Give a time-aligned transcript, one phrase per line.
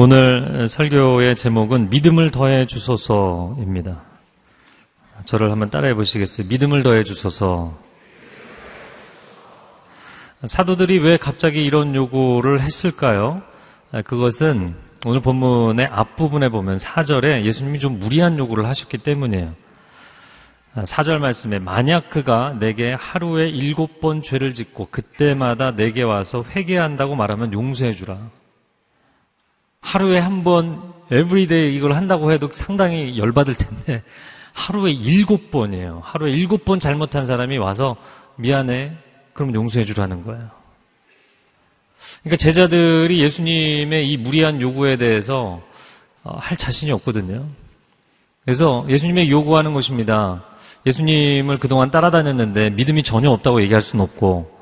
[0.00, 4.00] 오늘 설교의 제목은 믿음을 더해 주소서입니다.
[5.24, 6.46] 저를 한번 따라해 보시겠어요?
[6.46, 7.76] 믿음을 더해 주소서.
[10.44, 13.42] 사도들이 왜 갑자기 이런 요구를 했을까요?
[14.04, 19.52] 그것은 오늘 본문의 앞부분에 보면 4절에 예수님이 좀 무리한 요구를 하셨기 때문이에요.
[20.76, 27.52] 4절 말씀에 만약 그가 내게 하루에 일곱 번 죄를 짓고 그때마다 내게 와서 회개한다고 말하면
[27.52, 28.16] 용서해 주라.
[29.80, 34.02] 하루에 한 번 every day 이걸 한다고 해도 상당히 열받을 텐데
[34.52, 36.02] 하루에 일곱 번이에요.
[36.04, 37.96] 하루에 일곱 번 잘못한 사람이 와서
[38.36, 38.92] 미안해.
[39.32, 40.50] 그럼 용서해 주라는 거예요.
[42.22, 45.62] 그러니까 제자들이 예수님의 이 무리한 요구에 대해서
[46.24, 47.46] 어, 할 자신이 없거든요.
[48.44, 50.42] 그래서 예수님의 요구하는 것입니다.
[50.86, 54.58] 예수님을 그동안 따라다녔는데 믿음이 전혀 없다고 얘기할 수는 없고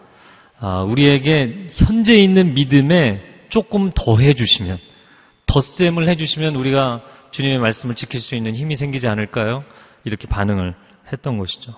[0.61, 4.77] 아, 우리에게 현재 있는 믿음에 조금 더 해 주시면
[5.57, 9.65] 덧셈을 해주시면 우리가 주님의 말씀을 지킬 수 있는 힘이 생기지 않을까요?
[10.05, 10.75] 이렇게 반응을
[11.11, 11.75] 했던 것이죠.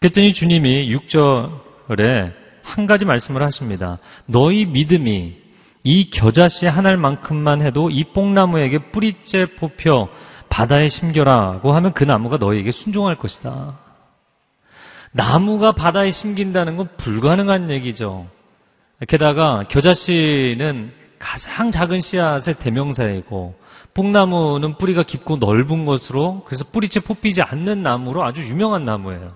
[0.00, 2.32] 그랬더니 주님이 6절에
[2.64, 3.98] 한 가지 말씀을 하십니다.
[4.26, 5.36] 너희 믿음이
[5.84, 10.08] 이 겨자씨 하나만큼만 해도 이 뽕나무에게 뿌리째 뽑혀
[10.48, 13.78] 바다에 심겨라고 하면 그 나무가 너희에게 순종할 것이다.
[15.12, 18.26] 나무가 바다에 심긴다는 건 불가능한 얘기죠.
[19.06, 23.54] 게다가 겨자씨는 가장 작은 씨앗의 대명사이고
[23.94, 29.34] 뽕나무는 뿌리가 깊고 넓은 것으로 그래서 뿌리채 뽑히지 않는 나무로 아주 유명한 나무예요.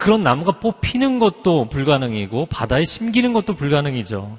[0.00, 4.36] 그런 나무가 뽑히는 것도 불가능이고 바다에 심기는 것도 불가능이죠.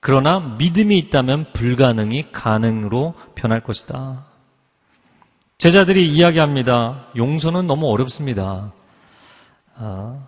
[0.00, 4.24] 그러나 믿음이 있다면 불가능이 가능으로 변할 것이다.
[5.58, 7.08] 제자들이 이야기합니다.
[7.14, 8.72] 용서는 너무 어렵습니다.
[9.76, 10.18] 아,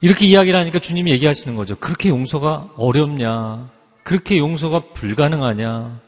[0.00, 1.76] 이렇게 이야기를 하니까 주님이 얘기하시는 거죠.
[1.76, 3.77] 그렇게 용서가 어렵냐?
[4.08, 6.00] 그렇게 용서가 불가능하냐?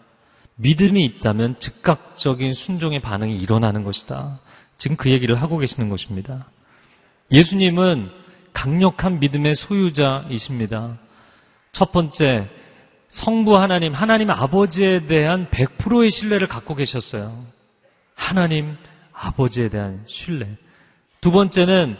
[0.54, 4.40] 믿음이 있다면 즉각적인 순종의 반응이 일어나는 것이다.
[4.78, 6.46] 지금 그 얘기를 하고 계시는 것입니다.
[7.30, 8.10] 예수님은
[8.54, 10.96] 강력한 믿음의 소유자이십니다.
[11.72, 12.48] 첫 번째,
[13.10, 17.44] 성부 하나님, 하나님 아버지에 대한 100%의 신뢰를 갖고 계셨어요.
[18.14, 18.78] 하나님
[19.12, 20.48] 아버지에 대한 신뢰.
[21.20, 21.98] 두 번째는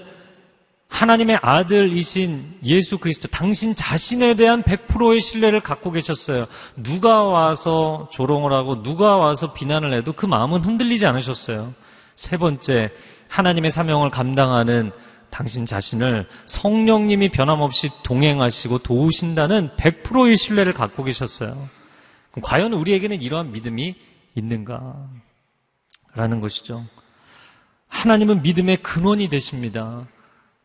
[0.90, 6.46] 하나님의 아들이신 예수 그리스도, 당신 자신에 대한 100%의 신뢰를 갖고 계셨어요.
[6.76, 11.74] 누가 와서 조롱을 하고 누가 와서 비난을 해도 그 마음은 흔들리지 않으셨어요.
[12.16, 12.90] 세 번째,
[13.28, 14.90] 하나님의 사명을 감당하는
[15.30, 21.68] 당신 자신을 성령님이 변함없이 동행하시고 도우신다는 100%의 신뢰를 갖고 계셨어요.
[22.42, 23.94] 과연 우리에게는 이러한 믿음이
[24.34, 25.08] 있는가?
[26.14, 26.84] 라는 것이죠.
[27.88, 30.06] 하나님은 믿음의 근원이 되십니다.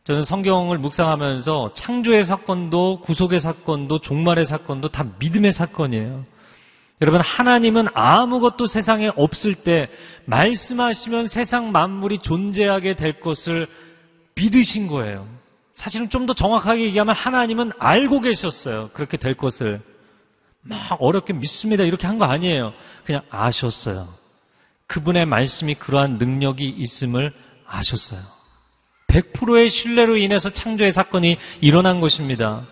[0.06, 6.24] 저는 성경을 묵상하면서 창조의 사건도 구속의 사건도 종말의 사건도 다 믿음의 사건이에요.
[7.02, 9.88] 여러분, 하나님은 아무것도 세상에 없을 때
[10.26, 13.66] 말씀하시면 세상 만물이 존재하게 될 것을
[14.36, 15.26] 믿으신 거예요.
[15.74, 18.90] 사실은 좀 더 정확하게 얘기하면 하나님은 알고 계셨어요.
[18.92, 19.80] 그렇게 될 것을.
[20.62, 21.82] 막 어렵게 믿습니다.
[21.82, 22.72] 이렇게 한 거 아니에요.
[23.04, 24.06] 그냥 아셨어요.
[24.86, 27.32] 그분의 말씀이 그러한 능력이 있음을
[27.66, 28.20] 아셨어요.
[29.06, 32.66] 100%의 신뢰로 인해서 창조의 사건이 일어난 것입니다.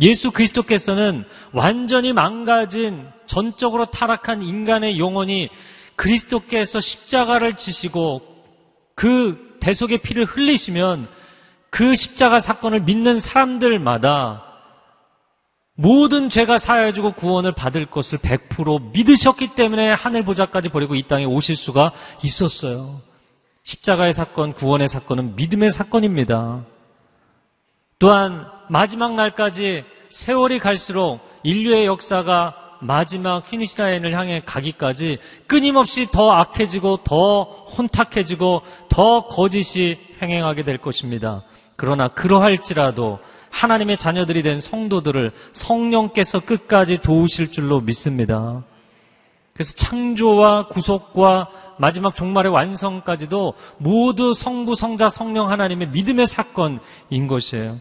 [0.00, 5.48] 예수 그리스도께서는 완전히 망가진 전적으로 타락한 인간의 영혼이
[5.96, 8.22] 그리스도께서 십자가를 지시고
[8.94, 11.08] 그 대속의 피를 흘리시면
[11.70, 14.44] 그 십자가 사건을 믿는 사람들마다
[15.74, 21.56] 모든 죄가 사해주고 구원을 받을 것을 100% 믿으셨기 때문에 하늘 보좌까지 버리고 이 땅에 오실
[21.56, 21.92] 수가
[22.22, 23.00] 있었어요.
[23.64, 26.64] 십자가의 사건, 구원의 사건은 믿음의 사건입니다.
[27.98, 36.98] 또한 마지막 날까지 세월이 갈수록 인류의 역사가 마지막 finish line을 향해 가기까지 끊임없이 더 악해지고
[37.04, 41.44] 더 혼탁해지고 더 거짓이 횡행하게 될 것입니다.
[41.76, 43.20] 그러나 그러할지라도
[43.50, 48.64] 하나님의 자녀들이 된 성도들을 성령께서 끝까지 도우실 줄로 믿습니다.
[49.54, 51.48] 그래서 창조와 구속과
[51.82, 57.80] 마지막 종말의 완성까지도 모두 성부, 성자, 성령 하나님의 믿음의 사건인 것이에요.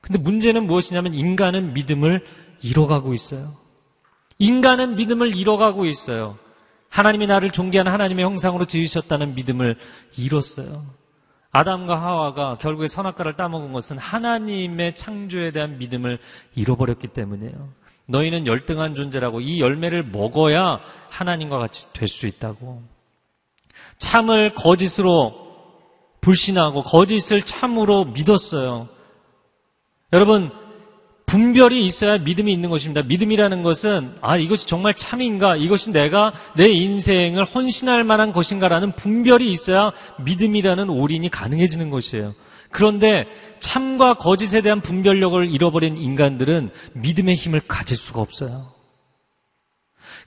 [0.00, 2.24] 근데 문제는 무엇이냐면 인간은 믿음을
[2.62, 3.52] 잃어가고 있어요.
[4.38, 6.38] 인간은 믿음을 잃어가고 있어요.
[6.88, 9.76] 하나님이 나를 존귀한 하나님의 형상으로 지으셨다는 믿음을
[10.16, 10.86] 잃었어요.
[11.52, 16.18] 아담과 하와가 결국에 선악과를 따먹은 것은 하나님의 창조에 대한 믿음을
[16.54, 17.68] 잃어버렸기 때문이에요.
[18.06, 20.80] 너희는 열등한 존재라고 이 열매를 먹어야
[21.10, 22.99] 하나님과 같이 될 수 있다고.
[23.98, 25.34] 참을 거짓으로
[26.20, 28.88] 불신하고 거짓을 참으로 믿었어요.
[30.12, 30.50] 여러분,
[31.30, 33.02] 분별이 있어야 믿음이 있는 것입니다.
[33.02, 39.92] 믿음이라는 것은 아 이것이 정말 참인가 이것이 내가 내 인생을 헌신할 만한 것인가라는 분별이 있어야
[40.24, 42.34] 믿음이라는 올인이 가능해지는 것이에요.
[42.72, 43.28] 그런데
[43.60, 48.79] 참과 거짓에 대한 분별력을 잃어버린 인간들은 믿음의 힘을 가질 수가 없어요.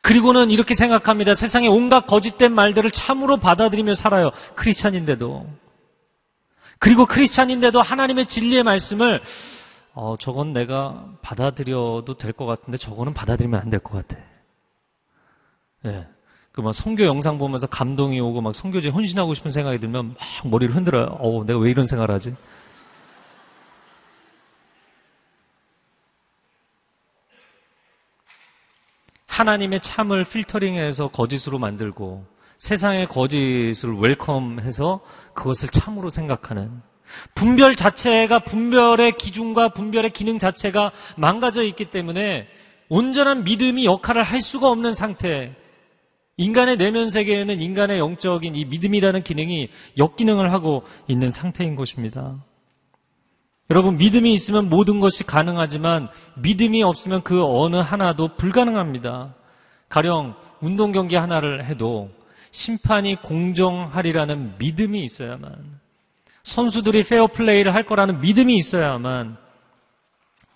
[0.04, 1.34] 그리고는 이렇게 생각합니다.
[1.34, 4.32] 세상에 온갖 거짓된 말들을 참으로 받아들이며 살아요.
[4.56, 5.48] 크리스찬인데도.
[6.78, 9.22] 그리고 크리스찬인데도 하나님의 진리의 말씀을
[9.94, 14.22] 어, 저건 내가 받아들여도 될 것 같은데 저거는 받아들이면 안 될 것 같아.
[15.86, 16.08] 예.
[16.52, 21.18] 그막 성교 영상 보면서 감동이 오고 막 성교제 헌신하고 싶은 생각이 들면 막 머리를 흔들어요.
[21.20, 22.36] 어, 내가 왜 이런 생각을 하지?
[29.34, 32.26] 하나님의 참을 필터링해서 거짓으로 만들고
[32.60, 35.02] 세상의 거짓을 웰컴해서
[35.34, 36.82] 그것을 참으로 생각하는
[37.34, 42.48] 분별 자체가 분별의 기준과 분별의 기능 자체가 망가져 있기 때문에
[42.90, 45.56] 온전한 믿음이 역할을 할 수가 없는 상태.
[46.38, 52.44] 인간의 내면 세계에는 인간의 영적인 이 믿음이라는 기능이 역기능을 하고 있는 상태인 것입니다.
[53.70, 59.34] 여러분, 믿음이 있으면 모든 것이 가능하지만 믿음이 없으면 그 어느 하나도 불가능합니다.
[59.90, 62.10] 가령 운동 경기 하나를 해도
[62.52, 65.80] 심판이 공정하리라는 믿음이 있어야만
[66.44, 69.38] 선수들이 페어플레이를 할 거라는 믿음이 있어야만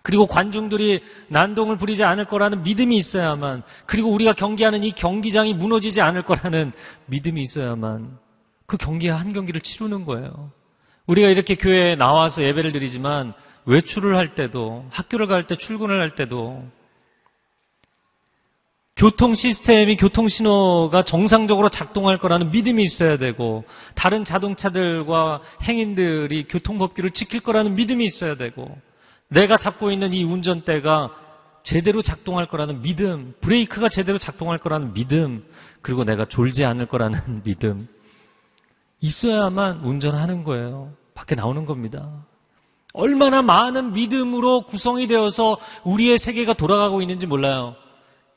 [0.02, 6.22] 그리고 관중들이 난동을 부리지 않을 거라는 믿음이 있어야만 그리고 우리가 경기하는 이 경기장이 무너지지 않을
[6.22, 6.72] 거라는
[7.08, 8.18] 믿음이 있어야만
[8.66, 10.52] 그 경기 한 경기를 치르는 거예요.
[11.08, 13.34] 우리가 이렇게 교회에 나와서 예배를 드리지만
[13.66, 16.64] 외출을 할 때도 학교를 갈 때 출근을 할 때도
[18.96, 23.64] 교통 시스템이 교통 신호가 정상적으로 작동할 거라는 믿음이 있어야 되고
[23.94, 28.76] 다른 자동차들과 행인들이 교통 법규를 지킬 거라는 믿음이 있어야 되고
[29.28, 31.14] 내가 잡고 있는 이 운전대가
[31.62, 35.44] 제대로 작동할 거라는 믿음, 브레이크가 제대로 작동할 거라는 믿음,
[35.82, 37.88] 그리고 내가 졸지 않을 거라는 믿음
[39.02, 40.94] 있어야만 운전하는 거예요.
[41.14, 42.26] 밖에 나오는 겁니다.
[42.94, 47.76] 얼마나 많은 믿음으로 구성이 되어서 우리의 세계가 돌아가고 있는지 몰라요.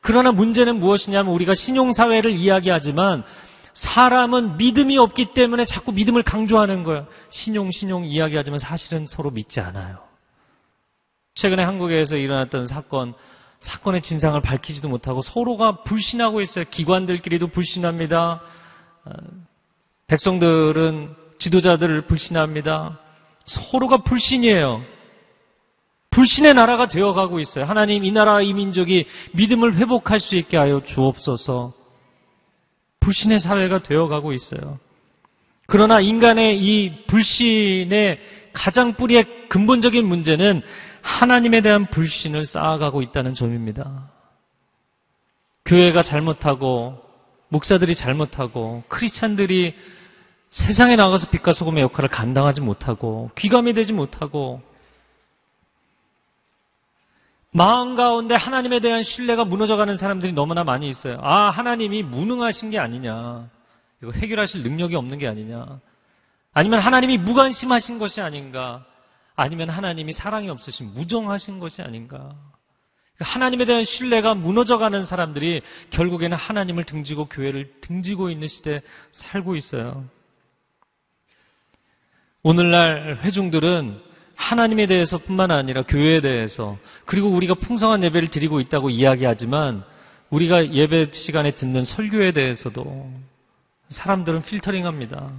[0.00, 3.24] 그러나 문제는 무엇이냐면 우리가 신용사회를 이야기하지만
[3.74, 7.06] 사람은 믿음이 없기 때문에 자꾸 믿음을 강조하는 거예요.
[7.30, 9.98] 신용, 신용 이야기하지만 사실은 서로 믿지 않아요.
[11.34, 13.14] 최근에 한국에서 일어났던 사건,
[13.60, 16.64] 사건의 진상을 밝히지도 못하고 서로가 불신하고 있어요.
[16.70, 18.42] 기관들끼리도 불신합니다.
[20.10, 22.98] 어, 백성들은 지도자들을 불신합니다.
[23.46, 24.82] 서로가 불신이에요.
[26.10, 27.64] 불신의 나라가 되어가고 있어요.
[27.64, 31.72] 하나님 이 나라 이 민족이 믿음을 회복할 수 있게 하여 주옵소서.
[32.98, 34.80] 불신의 사회가 되어가고 있어요.
[35.66, 38.18] 그러나 인간의 이 불신의
[38.52, 40.62] 가장 뿌리의 근본적인 문제는
[41.02, 44.10] 하나님에 대한 불신을 쌓아가고 있다는 점입니다.
[45.64, 46.98] 교회가 잘못하고
[47.48, 49.74] 목사들이 잘못하고 크리스찬들이
[50.50, 54.60] 세상에 나가서 빛과 소금의 역할을 감당하지 못하고 귀감이 되지 못하고
[57.52, 61.18] 마음 가운데 하나님에 대한 신뢰가 무너져가는 사람들이 너무나 많이 있어요.
[61.20, 63.48] 아, 하나님이 무능하신 게 아니냐.
[64.02, 65.80] 이거 해결하실 능력이 없는 게 아니냐.
[66.52, 68.84] 아니면 하나님이 무관심하신 것이 아닌가.
[69.34, 72.34] 아니면 하나님이 사랑이 없으신 무정하신 것이 아닌가.
[73.18, 78.80] 하나님에 대한 신뢰가 무너져가는 사람들이 결국에는 하나님을 등지고 교회를 등지고 있는 시대에
[79.10, 80.04] 살고 있어요.
[82.42, 84.00] 오늘날 회중들은
[84.34, 89.84] 하나님에 대해서뿐만 아니라 교회에 대해서 그리고 우리가 풍성한 예배를 드리고 있다고 이야기하지만
[90.30, 93.12] 우리가 예배 시간에 듣는 설교에 대해서도
[93.88, 95.30] 사람들은 필터링합니다.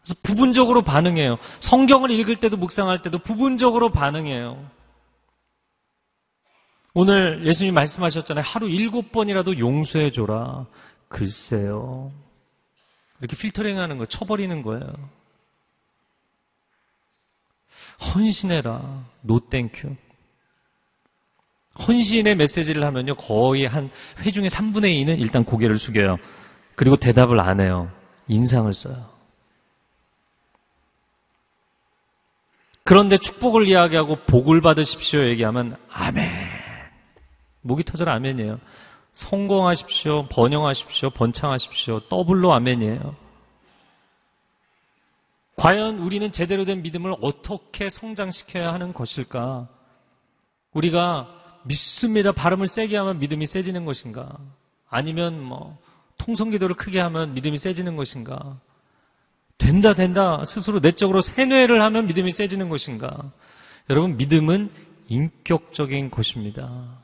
[0.00, 1.38] 그래서 부분적으로 반응해요.
[1.58, 4.64] 성경을 읽을 때도 묵상할 때도 부분적으로 반응해요.
[6.94, 8.44] 오늘 예수님 말씀하셨잖아요.
[8.46, 10.66] 하루 일곱 번이라도 용서해줘라.
[11.08, 12.12] 글쎄요.
[13.20, 15.17] 이렇게 필터링 하는 거, 쳐버리는 거예요.
[18.00, 19.04] 헌신해라.
[19.22, 19.94] no thank you.
[21.86, 23.14] 헌신의 메시지를 하면요.
[23.14, 23.90] 거의 한
[24.20, 26.18] 회중의 3분의 2는 일단 고개를 숙여요.
[26.74, 27.90] 그리고 대답을 안 해요.
[28.26, 29.18] 인상을 써요.
[32.84, 36.30] 그런데 축복을 이야기하고 복을 받으십시오 얘기하면 아멘.
[37.60, 38.58] 목이 터져라 아멘이에요.
[39.12, 40.26] 성공하십시오.
[40.28, 41.10] 번영하십시오.
[41.10, 42.00] 번창하십시오.
[42.08, 43.14] 더블로 아멘이에요.
[45.58, 49.68] 과연 우리는 제대로 된 믿음을 어떻게 성장시켜야 하는 것일까?
[50.72, 52.30] 우리가 믿습니다.
[52.30, 54.38] 발음을 세게 하면 믿음이 세지는 것인가?
[54.88, 55.76] 아니면 뭐
[56.16, 58.60] 통성 기도를 크게 하면 믿음이 세지는 것인가?
[59.58, 63.32] 된다 된다 스스로 내적으로 세뇌를 하면 믿음이 세지는 것인가?
[63.90, 64.70] 여러분 믿음은
[65.08, 67.00] 인격적인 것입니다.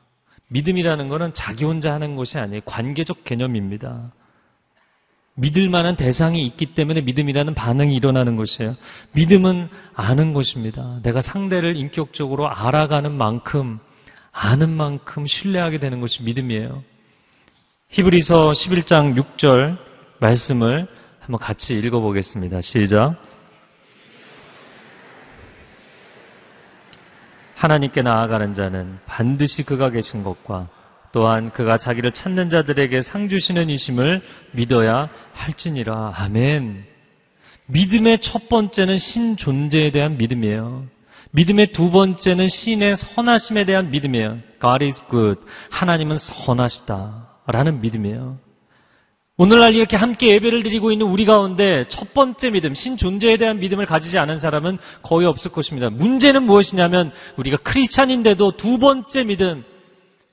[0.47, 2.61] 믿음이라는 것은 자기 혼자 하는 것이 아니에요.
[2.63, 4.13] 관계적 개념입니다.
[5.35, 8.75] 믿을 만한 대상이 있기 때문에 믿음이라는 반응이 일어나는 것이에요.
[9.11, 10.99] 믿음은 아는 것입니다.
[11.03, 13.79] 내가 상대를 인격적으로 알아가는 만큼,
[14.31, 16.83] 아는 만큼 신뢰하게 되는 것이 믿음이에요.
[17.89, 19.77] 히브리서 11장 6절
[20.19, 20.87] 말씀을
[21.19, 22.61] 한번 같이 읽어보겠습니다.
[22.61, 23.15] 시작.
[27.55, 30.69] 하나님께 나아가는 자는 반드시 그가 계신 것과
[31.15, 36.11] 또한 그가 자기를 찾는 자들에게 상 주시는 이심을 믿어야 할지니라.
[36.13, 36.83] 아멘.
[37.67, 40.87] 믿음의 첫 번째는 신 존재에 대한 믿음이에요.
[41.31, 44.39] 믿음의 두 번째는 신의 선하심에 대한 믿음이에요.
[44.59, 45.39] God is good.
[45.69, 47.29] 하나님은 선하시다.
[47.47, 48.37] 라는 믿음이에요.
[49.37, 53.85] 오늘날 이렇게 함께 예배를 드리고 있는 우리 가운데 첫 번째 믿음, 신 존재에 대한 믿음을
[53.85, 55.89] 가지지 않은 사람은 거의 없을 것입니다.
[55.89, 59.63] 문제는 무엇이냐면 우리가 크리스찬인데도 두 번째 믿음,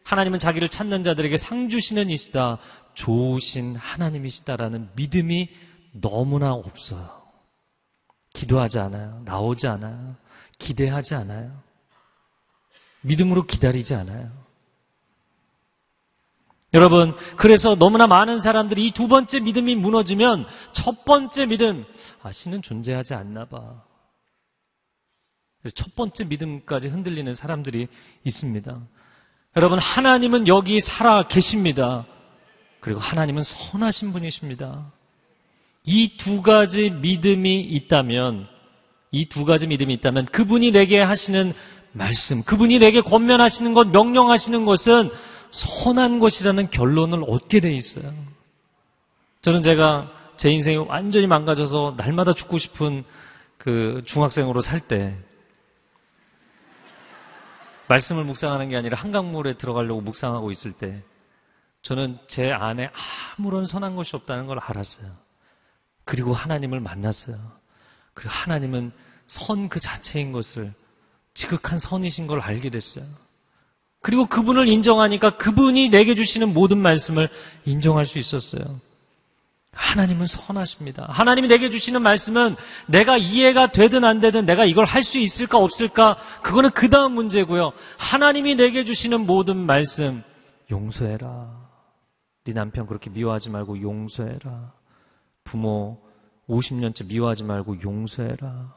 [0.04, 2.58] 하나님은 자기를 찾는 자들에게 상 주시는 이시다,
[2.94, 5.48] 좋으신 하나님이시다라는 믿음이
[5.92, 7.22] 너무나 없어요.
[8.34, 9.22] 기도하지 않아요.
[9.24, 10.16] 나오지 않아요.
[10.58, 11.52] 기대하지 않아요.
[13.02, 14.30] 믿음으로 기다리지 않아요.
[16.74, 21.84] 여러분, 그래서 너무나 많은 사람들이 이 두 번째 믿음이 무너지면 첫 번째 믿음,
[22.22, 23.82] 아, 신은 존재하지 않나 봐.
[25.74, 27.88] 첫 번째 믿음까지 흔들리는 사람들이
[28.24, 28.80] 있습니다.
[29.56, 32.06] 여러분, 하나님은 여기 살아 계십니다.
[32.80, 34.90] 그리고 하나님은 선하신 분이십니다.
[35.84, 38.48] 이 두 가지 믿음이 있다면,
[39.10, 41.52] 이 두 가지 믿음이 있다면 그분이 내게 하시는
[41.92, 45.10] 말씀, 그분이 내게 권면하시는 것, 명령하시는 것은
[45.50, 48.10] 선한 것이라는 결론을 얻게 돼 있어요.
[49.42, 53.04] 저는 제가 제 인생이 완전히 망가져서 날마다 죽고 싶은
[53.58, 55.14] 그 중학생으로 살 때,
[57.92, 61.02] 말씀을 묵상하는 게 아니라 한강물에 들어가려고 묵상하고 있을 때,
[61.82, 62.90] 저는 제 안에
[63.36, 65.10] 아무런 선한 것이 없다는 걸 알았어요.
[66.04, 67.36] 그리고 하나님을 만났어요.
[68.14, 68.92] 그리고 하나님은
[69.26, 70.72] 선 그 자체인 것을
[71.34, 73.04] 지극한 선이신 걸 알게 됐어요.
[74.00, 77.28] 그리고 그분을 인정하니까 그분이 내게 주시는 모든 말씀을
[77.64, 78.80] 인정할 수 있었어요.
[79.72, 81.06] 하나님은 선하십니다.
[81.08, 86.16] 하나님이 내게 주시는 말씀은 내가 이해가 되든 안 되든 내가 이걸 할 수 있을까 없을까
[86.42, 87.72] 그거는 그 다음 문제고요.
[87.98, 90.22] 하나님이 내게 주시는 모든 말씀
[90.70, 91.62] 용서해라.
[92.44, 94.72] 네 남편 그렇게 미워하지 말고 용서해라.
[95.44, 96.00] 부모
[96.48, 98.74] 50년째 미워하지 말고 용서해라.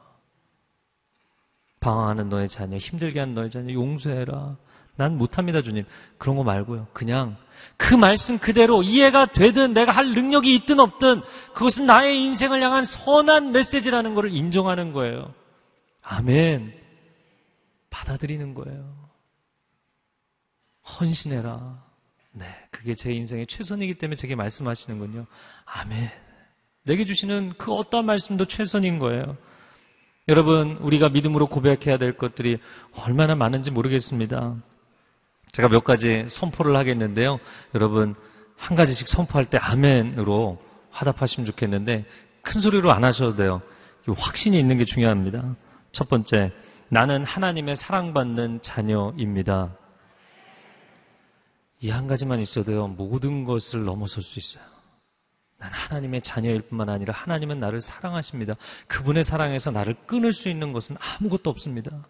[1.80, 4.56] 방황하는 너의 자녀, 힘들게 하는 너의 자녀 용서해라.
[4.96, 5.84] 난 못합니다, 주님.
[6.18, 6.88] 그런 거 말고요.
[6.92, 7.36] 그냥
[7.76, 11.22] 그 말씀 그대로 이해가 되든 내가 할 능력이 있든 없든
[11.54, 15.34] 그것은 나의 인생을 향한 선한 메시지라는 것을 인정하는 거예요.
[16.02, 16.74] 아멘.
[17.90, 18.94] 받아들이는 거예요.
[20.98, 21.84] 헌신해라.
[22.32, 22.46] 네.
[22.70, 25.26] 그게 제 인생의 최선이기 때문에 제게 말씀하시는군요.
[25.64, 26.10] 아멘.
[26.84, 29.36] 내게 주시는 그 어떠한 말씀도 최선인 거예요.
[30.28, 32.58] 여러분, 우리가 믿음으로 고백해야 될 것들이
[32.92, 34.56] 얼마나 많은지 모르겠습니다.
[35.52, 37.38] 제가 몇 가지 선포를 하겠는데요.
[37.74, 38.14] 여러분,
[38.56, 40.58] 한 가지씩 선포할 때 아멘으로
[40.90, 42.04] 화답하시면 좋겠는데
[42.42, 43.62] 큰 소리로 안 하셔도 돼요.
[44.16, 45.56] 확신이 있는 게 중요합니다.
[45.92, 46.52] 첫 번째,
[46.88, 49.76] 나는 하나님의 사랑받는 자녀입니다.
[51.80, 54.64] 이 한 가지만 있어도요, 모든 것을 넘어설 수 있어요.
[55.58, 58.54] 난 하나님의 자녀일 뿐만 아니라 하나님은 나를 사랑하십니다.
[58.88, 62.06] 그분의 사랑에서 나를 끊을 수 있는 것은 아무것도 없습니다.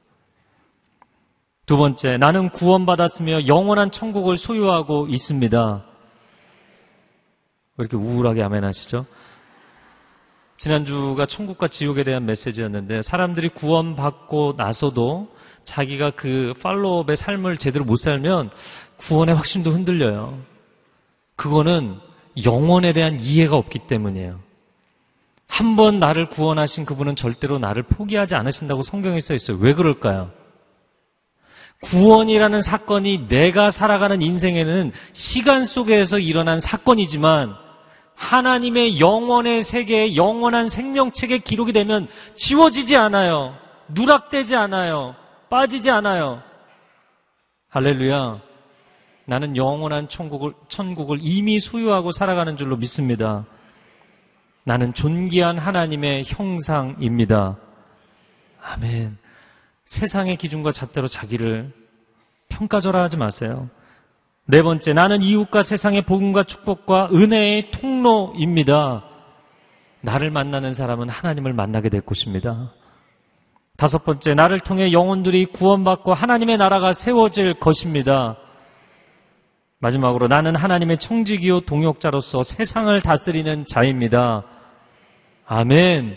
[1.66, 5.84] 두 번째, 나는 구원받았으며 영원한 천국을 소유하고 있습니다.
[7.76, 9.04] 왜 이렇게 우울하게 아멘 하시죠?
[10.56, 15.28] 지난주가 천국과 지옥에 대한 메시지였는데 사람들이 구원받고 나서도
[15.64, 18.50] 자기가 그 팔로업의 삶을 제대로 못 살면
[18.98, 20.38] 구원의 확신도 흔들려요.
[21.34, 21.98] 그거는
[22.44, 24.40] 영원에 대한 이해가 없기 때문이에요.
[25.48, 29.58] 한 번 나를 구원하신 그분은 절대로 나를 포기하지 않으신다고 성경에 써 있어요.
[29.58, 30.30] 왜 그럴까요?
[31.82, 37.54] 구원이라는 사건이 내가 살아가는 인생에는 시간 속에서 일어난 사건이지만
[38.14, 43.54] 하나님의 영원의 세계에 영원한 생명책에 기록이 되면 지워지지 않아요.
[43.88, 45.14] 누락되지 않아요.
[45.50, 46.42] 빠지지 않아요.
[47.68, 48.40] 할렐루야.
[49.26, 53.44] 나는 영원한 천국을, 천국을 이미 소유하고 살아가는 줄로 믿습니다.
[54.64, 57.56] 나는 존귀한 하나님의 형상입니다.
[58.62, 59.18] 아멘.
[59.86, 61.72] 세상의 기준과 잣대로 자기를
[62.48, 63.70] 평가절하 하지 마세요.
[64.44, 69.04] 네 번째, 나는 이웃과 세상의 복음과 축복과 은혜의 통로입니다.
[70.00, 72.72] 나를 만나는 사람은 하나님을 만나게 될 것입니다.
[73.76, 78.36] 다섯 번째, 나를 통해 영혼들이 구원받고 하나님의 나라가 세워질 것입니다.
[79.78, 84.44] 마지막으로 나는 하나님의 청지기요 동역자로서 세상을 다스리는 자입니다.
[85.46, 86.16] 아멘.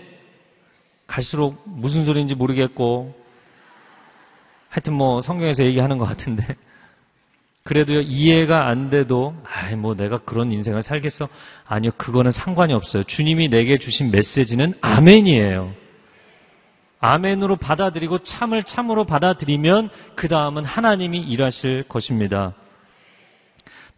[1.06, 3.19] 갈수록 무슨 소리인지 모르겠고
[4.70, 6.46] 하여튼 뭐 성경에서 얘기하는 것 같은데
[7.64, 11.28] 그래도 이해가 안 돼도 아이 뭐 내가 그런 인생을 살겠어?
[11.66, 13.04] 아니요 그거는 상관이 없어요.
[13.04, 15.74] 주님이 내게 주신 메시지는 아멘이에요.
[17.02, 22.54] 아멘으로 받아들이고 참을 참으로 받아들이면 그 다음은 하나님이 일하실 것입니다.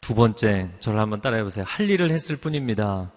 [0.02, 1.66] 두 번째, 저를 한번 따라해 보세요.
[1.68, 3.12] 할 일을 했을 뿐입니다.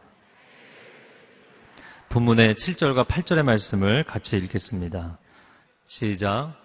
[2.09, 5.19] 본문의 7절과 8절의 말씀을 같이 읽겠습니다.
[5.87, 6.64] 시작.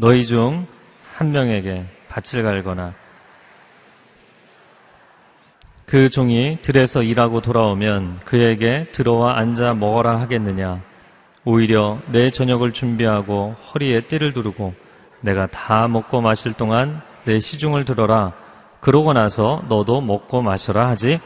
[0.00, 0.66] 너희 중
[1.18, 2.94] 한 명에게 밭을 갈거나
[5.84, 10.80] 그 종이 들에서 일하고 돌아오면 그에게 들어와 앉아 먹어라 하겠느냐.
[11.44, 14.74] 오히려 내 저녁을 준비하고 허리에 띠를 두르고
[15.22, 18.32] 내가 다 먹고 마실 동안 내 시중을 들어라.
[18.80, 21.18] 그러고 나서 너도 먹고 마셔라 하지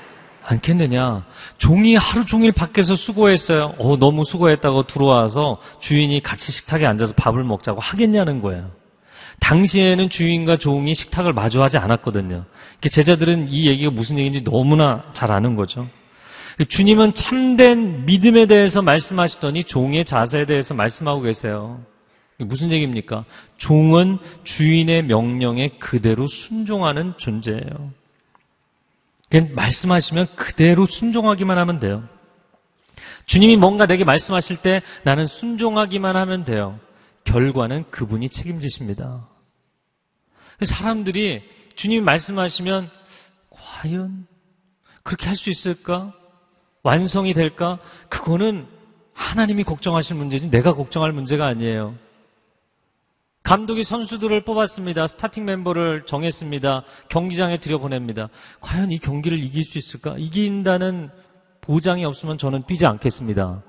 [0.45, 1.25] 않겠느냐.
[1.59, 3.75] 종이 하루 종일 밖에서 수고했어요.
[3.79, 8.71] 어, 너무 수고했다고 들어와서 주인이 같이 식탁에 앉아서 밥을 먹자고 하겠냐는 거예요.
[9.41, 12.45] 당시에는 주인과 종이 식탁을 마주하지 않았거든요.
[12.81, 15.89] 제자들은 이 얘기가 무슨 얘기인지 너무나 잘 아는 거죠.
[16.69, 21.81] 주님은 참된 믿음에 대해서 말씀하시더니 종의 자세에 대해서 말씀하고 계세요.
[22.39, 23.25] 무슨 얘기입니까?
[23.57, 27.93] 종은 주인의 명령에 그대로 순종하는 존재예요.
[29.41, 32.09] 말씀하시면 그대로 순종하기만 하면 돼요.
[33.27, 36.79] 주님이 뭔가 내게 말씀하실 때 나는 순종하기만 하면 돼요.
[37.25, 39.29] 결과는 그분이 책임지십니다.
[40.63, 41.43] 사람들이
[41.75, 42.91] 주님이 말씀하시면
[43.51, 44.27] 과연
[45.03, 46.13] 그렇게 할 수 있을까?
[46.83, 47.79] 완성이 될까?
[48.09, 48.67] 그거는
[49.15, 51.95] 하나님이 걱정하실 문제지 내가 걱정할 문제가 아니에요.
[53.43, 55.07] 감독이 선수들을 뽑았습니다.
[55.07, 56.85] 스타팅 멤버를 정했습니다.
[57.09, 58.29] 경기장에 들여보냅니다.
[58.61, 60.15] 과연 이 경기를 이길 수 있을까?
[60.17, 61.11] 이긴다는
[61.61, 63.63] 보장이 없으면 저는 뛰지 않겠습니다.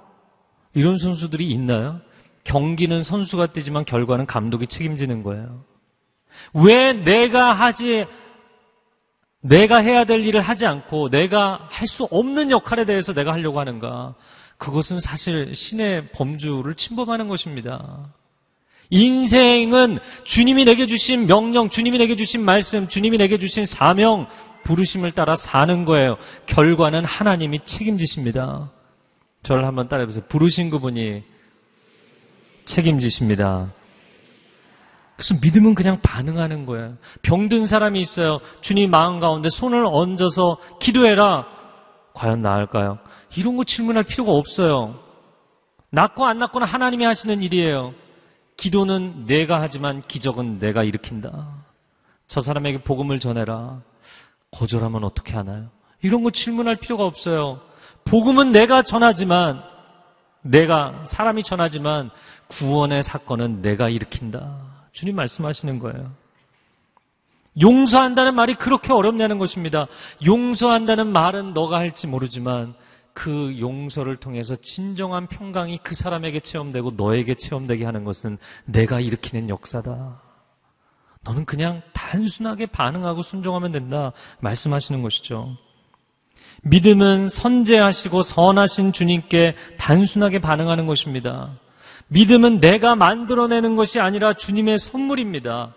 [0.75, 2.01] 이런 선수들이 있나요?
[2.43, 5.63] 경기는 선수가 뛰지만 결과는 감독이 책임지는 거예요.
[6.53, 8.05] 왜 내가 하지,
[9.41, 14.15] 내가 해야 될 일을 하지 않고 내가 할 수 없는 역할에 대해서 내가 하려고 하는가?
[14.57, 18.13] 그것은 사실 신의 범주를 침범하는 것입니다.
[18.93, 24.27] 인생은 주님이 내게 주신 명령, 주님이 내게 주신 말씀, 주님이 내게 주신 사명,
[24.65, 26.17] 부르심을 따라 사는 거예요.
[26.45, 28.69] 결과는 하나님이 책임지십니다.
[29.41, 30.25] 저를 한번 따라해보세요.
[30.29, 31.23] 부르신 그분이
[32.65, 33.73] 책임지십니다.
[35.15, 36.97] 그래서 믿음은 그냥 반응하는 거예요.
[37.23, 38.41] 병든 사람이 있어요.
[38.61, 41.47] 주님 마음 가운데 손을 얹어서 기도해라.
[42.13, 42.99] 과연 나을까요?
[43.35, 44.99] 이런 거 질문할 필요가 없어요.
[45.89, 47.95] 낫고 안 낫고는 하나님이 하시는 일이에요.
[48.57, 51.47] 기도는 내가 하지만 기적은 내가 일으킨다.
[52.27, 53.81] 저 사람에게 복음을 전해라.
[54.51, 55.69] 거절하면 어떻게 하나요?
[56.01, 57.61] 이런 거 질문할 필요가 없어요.
[58.05, 59.63] 복음은 내가 전하지만,
[60.41, 62.09] 내가, 사람이 전하지만,
[62.47, 64.57] 구원의 사건은 내가 일으킨다.
[64.91, 66.11] 주님 말씀하시는 거예요.
[67.61, 69.87] 용서한다는 말이 그렇게 어렵냐는 것입니다.
[70.25, 72.73] 용서한다는 말은 너가 할지 모르지만
[73.13, 80.21] 그 용서를 통해서 진정한 평강이 그 사람에게 체험되고 너에게 체험되게 하는 것은 내가 일으키는 역사다.
[81.23, 84.11] 너는 그냥 단순하게 반응하고 순종하면 된다.
[84.41, 85.55] 말씀하시는 것이죠.
[86.63, 91.51] 믿음은 선제하시고 선하신 주님께 단순하게 반응하는 것입니다.
[92.07, 95.73] 믿음은 내가 만들어내는 것이 아니라 주님의 선물입니다.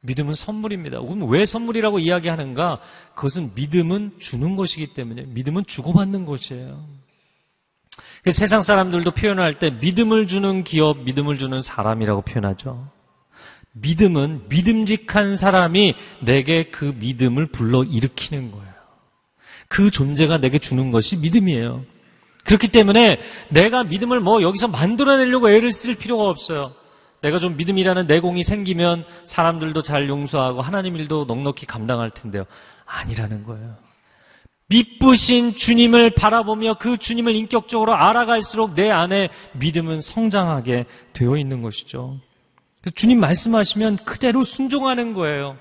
[0.00, 1.00] 믿음은 선물입니다.
[1.00, 2.78] 그럼 왜 선물이라고 이야기하는가?
[3.14, 6.84] 그것은 믿음은 주는 것이기 때문에 믿음은 주고받는 것이에요.
[8.30, 12.88] 세상 사람들도 표현할 때 믿음을 주는 기업, 믿음을 주는 사람이라고 표현하죠.
[13.72, 18.68] 믿음은 믿음직한 사람이 내게 그 믿음을 불러 일으키는 거예요.
[19.68, 21.84] 그 존재가 내게 주는 것이 믿음이에요.
[22.44, 26.72] 그렇기 때문에 내가 믿음을 뭐 여기서 만들어내려고 애를 쓸 필요가 없어요.
[27.20, 32.44] 내가 좀 믿음이라는 내공이 생기면 사람들도 잘 용서하고 하나님 일도 넉넉히 감당할 텐데요.
[32.84, 33.76] 아니라는 거예요.
[34.68, 42.20] 믿부신 주님을 바라보며 그 주님을 인격적으로 알아갈수록 내 안에 믿음은 성장하게 되어 있는 것이죠.
[42.94, 45.56] 주님 말씀하시면 그대로 순종하는 거예요.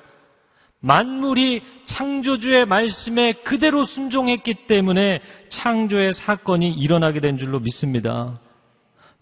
[0.80, 8.39] 만물이 창조주의 말씀에 그대로 순종했기 때문에 창조의 사건이 일어나게 된 줄로 믿습니다.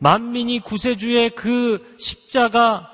[0.05, 2.87] 만민이 구세주의 그 십자가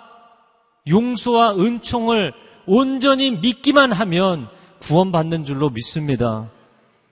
[0.87, 2.31] 용서와 은총을
[2.65, 4.47] 온전히 믿기만 하면
[4.79, 6.49] 구원받는 줄로 믿습니다.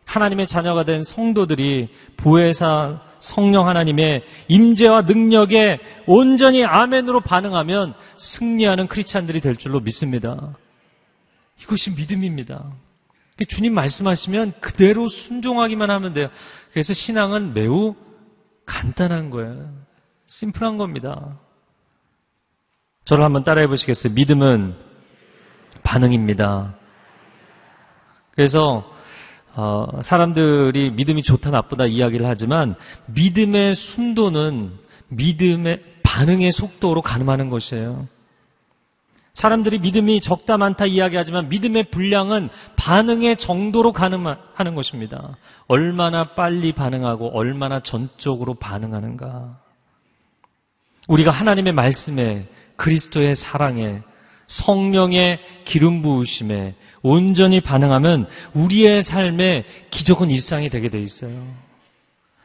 [0.05, 9.57] 하나님의 자녀가 된 성도들이 보혜사 성령 하나님의 임재와 능력에 온전히 아멘으로 반응하면 승리하는 크리스찬들이 될
[9.57, 10.55] 줄로 믿습니다.
[11.62, 12.71] 이것이 믿음입니다.
[13.49, 16.29] 주님 말씀하시면 그대로 순종하기만 하면 돼요.
[16.71, 17.95] 그래서 신앙은 매우
[18.65, 19.88] 간단한 거예요.
[20.29, 21.39] 심플한 겁니다.
[23.03, 24.13] 저를 한번 따라해 보시겠어요?
[24.13, 24.75] 믿음은
[25.81, 26.75] 반응입니다.
[28.31, 28.95] 그래서
[29.55, 32.75] 어, 사람들이 믿음이 좋다 나쁘다 이야기를 하지만
[33.07, 34.71] 믿음의 순도는
[35.07, 38.07] 믿음의 반응의 속도로 가늠하는 것이에요.
[39.33, 45.37] 사람들이 믿음이 적다 많다 이야기하지만 믿음의 분량은 반응의 정도로 가늠하는 것입니다.
[45.67, 49.68] 얼마나 빨리 반응하고 얼마나 전적으로 반응하는가.
[51.09, 52.45] 우리가 하나님의 말씀에
[52.75, 54.01] 그리스도의 사랑에
[54.47, 61.31] 성령의 기름 부으심에 온전히 반응하면 우리의 삶에 기적은 일상이 되게 돼 있어요.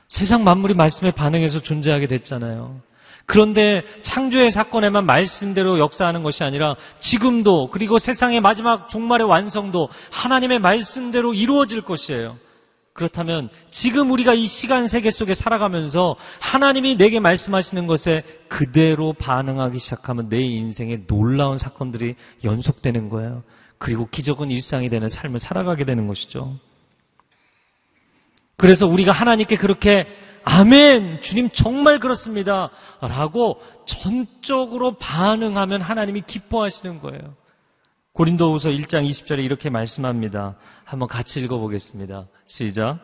[0.08, 2.80] 세상 만물이 말씀에 반응해서 존재하게 됐잖아요.
[3.26, 11.32] 그런데 창조의 사건에만 말씀대로 역사하는 것이 아니라 지금도 그리고 세상의 마지막 종말의 완성도 하나님의 말씀대로
[11.32, 12.36] 이루어질 것이에요.
[12.94, 20.28] 그렇다면 지금 우리가 이 시간 세계 속에 살아가면서 하나님이 내게 말씀하시는 것에 그대로 반응하기 시작하면
[20.28, 23.42] 내 인생에 놀라운 사건들이 연속되는 거예요.
[23.78, 26.56] 그리고 기적은 일상이 되는 삶을 살아가게 되는 것이죠.
[28.56, 30.06] 그래서 우리가 하나님께 그렇게
[30.44, 32.70] 아멘, 주님 정말 그렇습니다.
[33.00, 37.34] 라고 전적으로 반응하면 하나님이 기뻐하시는 거예요.
[38.14, 40.54] 고린도후서 1장 20절에 이렇게 말씀합니다.
[40.84, 42.26] 한번 같이 읽어보겠습니다.
[42.46, 43.00] 시작.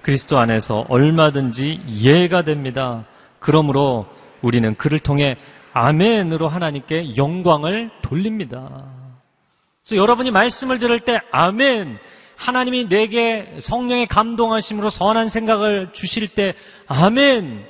[0.00, 3.04] 그리스도 안에서 얼마든지 이해가 됩니다.
[3.38, 4.06] 그러므로
[4.40, 5.36] 우리는 그를 통해
[5.74, 8.86] 아멘으로 하나님께 영광을 돌립니다.
[9.82, 11.98] 그래서 여러분이 말씀을 들을 때 아멘,
[12.36, 16.54] 하나님이 내게 성령의 감동하심으로 선한 생각을 주실 때
[16.86, 17.66] 아멘,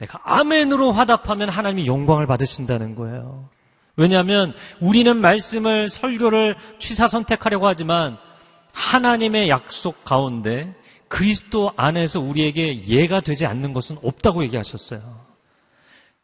[0.00, 3.48] 내가 아멘으로 화답하면 하나님이 영광을 받으신다는 거예요.
[3.96, 8.16] 왜냐하면 우리는 말씀을 설교를 취사 선택하려고 하지만
[8.72, 10.74] 하나님의 약속 가운데
[11.08, 15.24] 그리스도 안에서 우리에게 이해가 되지 않는 것은 없다고 얘기하셨어요.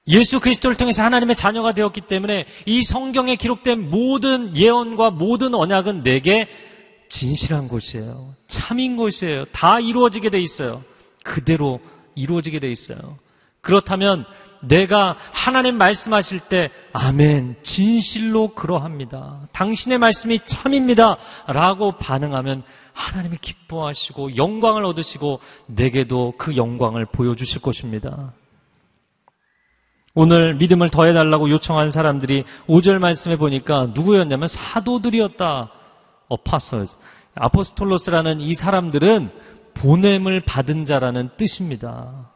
[0.08, 6.48] 예수 그리스도를 통해서 하나님의 자녀가 되었기 때문에 이 성경에 기록된 모든 예언과 모든 언약은 내게
[7.08, 8.34] 진실한 것이에요.
[8.48, 9.44] 참인 것이에요.
[9.46, 10.82] 다 이루어지게 돼 있어요.
[11.22, 11.80] 그대로
[12.16, 13.18] 이루어지게 돼 있어요.
[13.60, 14.24] 그렇다면
[14.60, 19.40] 내가 하나님 말씀하실 때 아멘 진실로 그러합니다.
[19.52, 21.16] 당신의 말씀이 참입니다.
[21.46, 28.32] 라고 반응하면 하나님이 기뻐하시고 영광을 얻으시고 내게도 그 영광을 보여주실 것입니다.
[30.14, 35.70] 오늘 믿음을 더해달라고 요청한 사람들이 5절 말씀에 보니까 누구였냐면 사도들이었다.
[36.28, 36.96] 어파서스.
[37.34, 39.30] 아포스톨로스라는 이 사람들은
[39.74, 42.30] 보냄을 받은 자라는 뜻입니다.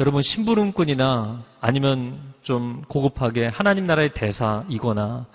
[0.00, 5.26] 여러분 심부름꾼이나 아니면 좀 고급하게 하나님 나라의 대사이거나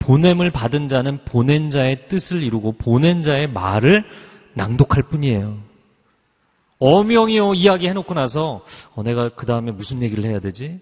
[0.00, 4.04] 보냄을 받은 자는 보낸 자의 뜻을 이루고 보낸 자의 말을
[4.54, 5.58] 낭독할 뿐이에요.
[6.80, 8.64] 어명이요 이야기 해놓고 나서
[8.96, 10.80] 어, 내가 그 다음에 무슨 얘기를 해야 되지?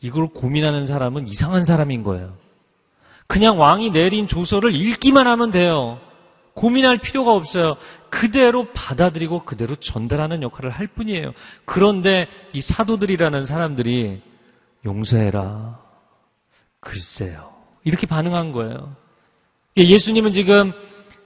[0.00, 2.34] 이걸 고민하는 사람은 이상한 사람인 거예요.
[3.28, 6.00] 그냥 왕이 내린 조서를 읽기만 하면 돼요.
[6.54, 7.76] 고민할 필요가 없어요.
[8.16, 11.34] 그대로 받아들이고 그대로 전달하는 역할을 할 뿐이에요.
[11.66, 14.22] 그런데 이 사도들이라는 사람들이
[14.86, 15.78] 용서해라.
[16.80, 17.52] 글쎄요.
[17.84, 18.96] 이렇게 반응한 거예요.
[19.76, 20.72] 예수님은 지금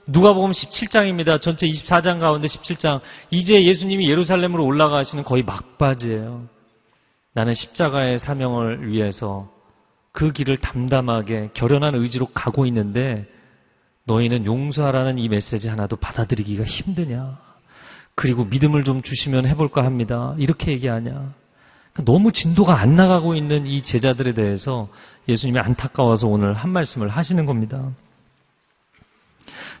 [0.05, 1.41] 누가복음 17장입니다.
[1.41, 2.99] 전체 24장 가운데 17장.
[3.29, 6.49] 이제 예수님이 예루살렘으로 올라가시는 거의 막바지예요.
[7.31, 9.49] 나는 십자가의 사명을 위해서
[10.11, 13.27] 그 길을 담담하게 결연한 의지로 가고 있는데
[14.11, 17.39] 너희는 용서하라는 이 메시지 하나도 받아들이기가 힘드냐?
[18.15, 20.35] 그리고 믿음을 좀 주시면 해볼까 합니다.
[20.37, 21.11] 이렇게 얘기하냐?
[21.93, 24.89] 그러니까 너무 진도가 안 나가고 있는 이 제자들에 대해서
[25.29, 27.89] 예수님이 안타까워서 오늘 한 말씀을 하시는 겁니다.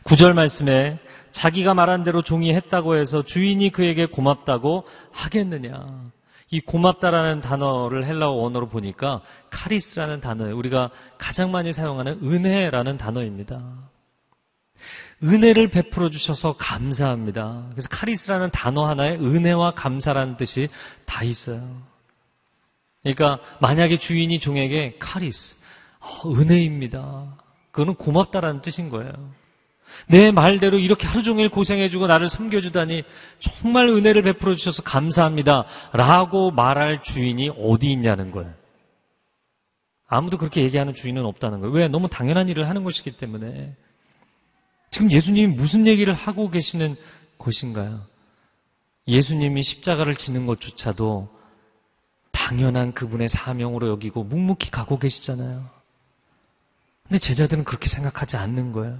[0.03, 0.97] 구절 말씀에
[1.31, 6.11] 자기가 말한 대로 종이 했다고 해서 주인이 그에게 고맙다고 하겠느냐?
[6.49, 10.57] 이 고맙다라는 단어를 헬라어 원어로 보니까 카리스라는 단어예요.
[10.57, 13.90] 우리가 가장 많이 사용하는 은혜라는 단어입니다.
[15.23, 17.67] 은혜를 베풀어 주셔서 감사합니다.
[17.71, 20.67] 그래서 카리스라는 단어 하나에 은혜와 감사라는 뜻이
[21.05, 21.61] 다 있어요.
[23.03, 25.57] 그러니까 만약에 주인이 종에게 카리스,
[25.99, 27.37] 어, 은혜입니다.
[27.71, 29.11] 그거는 고맙다라는 뜻인 거예요.
[30.07, 33.03] 내 말대로 이렇게 하루 종일 고생해주고 나를 섬겨주다니
[33.39, 35.65] 정말 은혜를 베풀어 주셔서 감사합니다.
[35.91, 38.53] 라고 말할 주인이 어디 있냐는 거예요.
[40.07, 41.73] 아무도 그렇게 얘기하는 주인은 없다는 거예요.
[41.73, 41.87] 왜?
[41.87, 43.75] 너무 당연한 일을 하는 것이기 때문에.
[44.91, 46.95] 지금 예수님이 무슨 얘기를 하고 계시는
[47.37, 48.01] 것인가요?
[49.07, 51.29] 예수님이 십자가를 지는 것조차도
[52.31, 55.63] 당연한 그분의 사명으로 여기고 묵묵히 가고 계시잖아요.
[57.03, 58.97] 근데 제자들은 그렇게 생각하지 않는 거예요.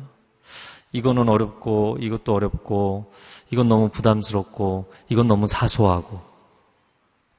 [0.93, 3.13] 이거는 어렵고, 이것도 어렵고,
[3.51, 6.09] 이건 너무 부담스럽고, 이건 너무 사소하고.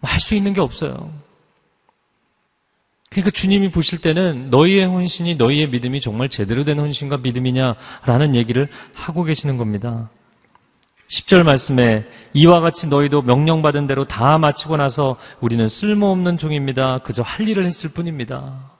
[0.00, 1.12] 뭐 할 수 있는 게 없어요.
[3.12, 9.22] 그러니까 주님이 보실 때는 너희의 헌신이 너희의 믿음이 정말 제대로 된 헌신과 믿음이냐라는 얘기를 하고
[9.22, 10.08] 계시는 겁니다.
[11.08, 17.00] 10절 말씀에 이와 같이 너희도 명령받은 대로 다 마치고 나서 우리는 쓸모없는 종입니다.
[17.00, 18.70] 그저 할 일을 했을 뿐입니다.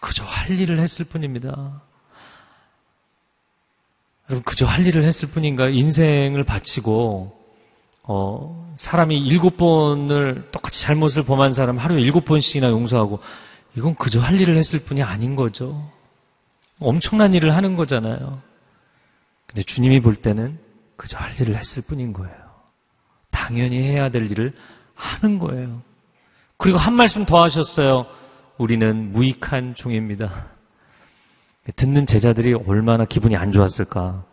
[0.00, 1.80] 그저 할 일을 했을 뿐입니다.
[4.28, 5.70] 여러분, 그저 할 일을 했을 뿐인가?
[5.70, 7.41] 인생을 바치고,
[8.04, 13.20] 어, 사람이 일곱 번을 똑같이 잘못을 범한 사람 하루에 일곱 번씩이나 용서하고,
[13.76, 15.90] 이건 그저 할 일을 했을 뿐이 아닌 거죠.
[16.80, 18.40] 엄청난 일을 하는 거잖아요.
[19.46, 20.58] 근데 주님이 볼 때는
[20.96, 22.34] 그저 할 일을 했을 뿐인 거예요.
[23.30, 24.52] 당연히 해야 될 일을
[24.94, 25.82] 하는 거예요.
[26.56, 28.06] 그리고 한 말씀 더 하셨어요.
[28.58, 30.46] 우리는 무익한 종입니다.
[31.76, 34.24] 듣는 제자들이 얼마나 기분이 안 좋았을까.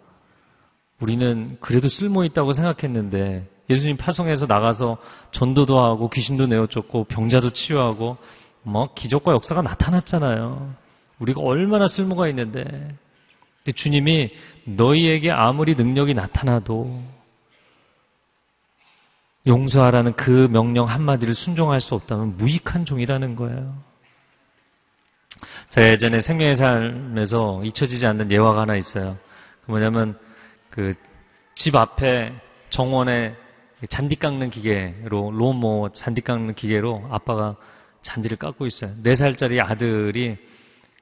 [0.99, 4.97] 우리는 그래도 쓸모 있다고 생각했는데 예수님 파송해서 나가서
[5.31, 8.17] 전도도 하고 귀신도 내어쫓고 병자도 치유하고
[8.63, 10.73] 뭐 기적과 역사가 나타났잖아요.
[11.19, 12.95] 우리가 얼마나 쓸모가 있는데
[13.75, 14.31] 주님이
[14.65, 17.03] 너희에게 아무리 능력이 나타나도
[19.45, 23.77] 용서하라는 그 명령 한마디를 순종할 수 없다면 무익한 종이라는 거예요.
[25.69, 29.17] 제가 예전에 생명의 삶에서 잊혀지지 않는 예화가 하나 있어요.
[29.65, 30.17] 그 뭐냐면
[30.69, 30.93] 그
[31.59, 32.33] 집 앞에
[32.69, 33.35] 정원에
[33.87, 37.55] 잔디 깎는 기계로 로모 잔디 깎는 기계로 아빠가
[38.01, 38.91] 잔디를 깎고 있어요.
[39.03, 40.37] 네 살짜리 아들이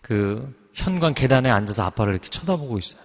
[0.02, 3.02] 그 현관 계단에 앉아서 아빠를 이렇게 쳐다보고 있어요.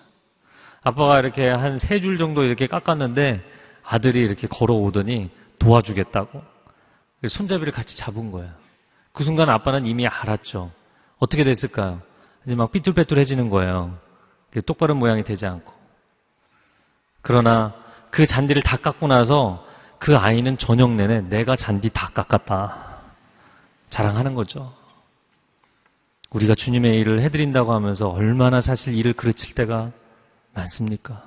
[0.83, 3.43] 아빠가 이렇게 한 세 줄 정도 이렇게 깎았는데
[3.85, 6.43] 아들이 이렇게 걸어오더니 도와주겠다고
[7.29, 8.51] 손잡이를 같이 잡은 거예요.
[9.13, 10.71] 그 순간 아빠는 이미 알았죠.
[11.19, 12.03] 어떻게 됐을까요?
[12.47, 13.97] 이제 막 삐뚤빼뚤해지는 거예요.
[14.67, 15.73] 똑바른 모양이 되지 않고.
[17.23, 17.75] 그러나
[18.13, 19.67] 그 잔디를 다 깎고 나서
[19.99, 22.99] 그 아이는 저녁 내내 내가 잔디 다 깎았다.
[23.89, 24.71] 자랑하는 거죠.
[26.29, 29.93] 우리가 주님의 일을 해드린다고 하면서 얼마나 사실 일을 그르칠 때가
[30.53, 31.23] 많습니까?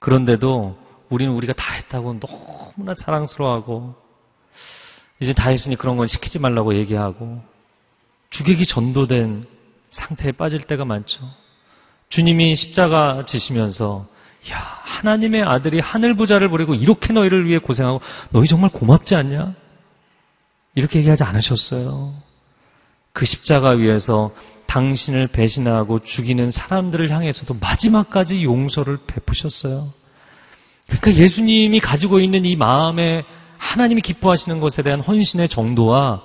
[0.00, 0.76] 그런데도
[1.08, 3.94] 우리는 우리가 다 했다고 너무나 자랑스러워하고
[5.20, 7.42] 이제 다 했으니 그런 건 시키지 말라고 얘기하고
[8.28, 9.46] 주객이 전도된
[9.88, 11.26] 상태에 빠질 때가 많죠.
[12.10, 14.14] 주님이 십자가 지시면서
[14.52, 19.54] 야 하나님의 아들이 하늘 부자를 버리고 이렇게 너희를 위해 고생하고 너희 정말 고맙지 않냐?
[20.74, 22.14] 이렇게 얘기하지 않으셨어요.
[23.12, 24.32] 그 십자가 위에서
[24.66, 29.92] 당신을 배신하고 죽이는 사람들을 향해서도 마지막까지 용서를 베푸셨어요.
[30.86, 33.24] 그러니까 예수님이 가지고 있는 이 마음에
[33.58, 36.22] 하나님이 기뻐하시는 것에 대한 헌신의 정도와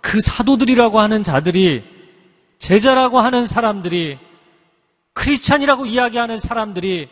[0.00, 1.84] 그 사도들이라고 하는 자들이
[2.58, 4.18] 제자라고 하는 사람들이
[5.12, 7.08] 크리스찬이라고 이야기하는 사람들이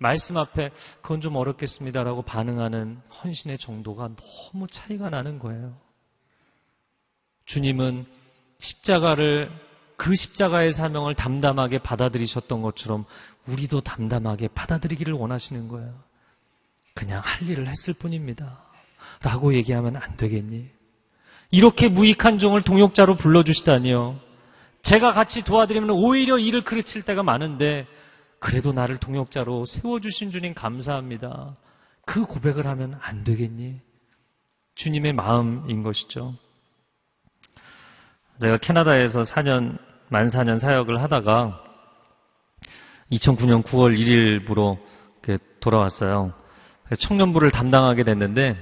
[0.00, 0.70] 말씀 앞에
[1.02, 5.76] 그건 좀 어렵겠습니다라고 반응하는 헌신의 정도가 너무 차이가 나는 거예요.
[7.44, 8.06] 주님은
[8.58, 9.50] 십자가를
[9.96, 13.04] 그 십자가의 사명을 담담하게 받아들이셨던 것처럼
[13.46, 15.92] 우리도 담담하게 받아들이기를 원하시는 거예요.
[16.94, 18.58] 그냥 할 일을 했을 뿐입니다.
[19.20, 20.70] 라고 얘기하면 안 되겠니?
[21.50, 24.18] 이렇게 무익한 종을 동역자로 불러주시다니요.
[24.80, 27.86] 제가 같이 도와드리면 오히려 일을 그르칠 때가 많은데
[28.40, 31.56] 그래도 나를 동역자로 세워주신 주님 감사합니다.
[32.06, 33.80] 그 고백을 하면 안 되겠니?
[34.74, 36.34] 주님의 마음인 것이죠.
[38.40, 41.62] 제가 캐나다에서 4년, 만 4년 사역을 하다가
[43.12, 44.78] 2009년 9월 1일부로
[45.60, 46.32] 돌아왔어요.
[46.98, 48.56] 청년부를 담당하게 됐는데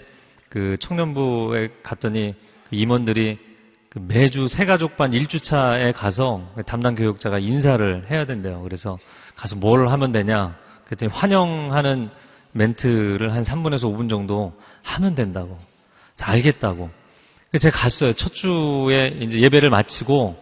[0.48, 2.34] 그 청년부에 갔더니
[2.68, 3.38] 그 임원들이
[3.88, 8.60] 그 매주 새가족반 1주차에 가서 담당 교육자가 인사를 해야 된대요.
[8.62, 8.98] 그래서
[9.38, 10.56] 가서 뭘 하면 되냐?
[10.84, 12.10] 그랬더니 환영하는
[12.52, 15.58] 멘트를 한 3분에서 5분 정도 하면 된다고.
[16.20, 16.90] 알겠다고.
[17.58, 18.12] 제가 갔어요.
[18.12, 20.36] 첫 주에 이제 예배를 마치고,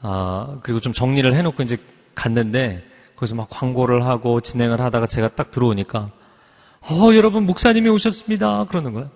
[0.00, 1.76] 아, 그리고 좀 정리를 해놓고 이제
[2.14, 2.82] 갔는데,
[3.16, 6.10] 거기서 막 광고를 하고 진행을 하다가 제가 딱 들어오니까,
[6.88, 8.64] 어, 여러분, 목사님이 오셨습니다.
[8.64, 9.10] 그러는 거예요.